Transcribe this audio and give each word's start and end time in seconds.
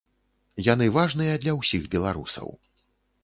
Яны 0.67 0.87
важныя 0.95 1.33
для 1.45 1.53
ўсіх 1.59 1.83
беларусаў. 1.97 2.47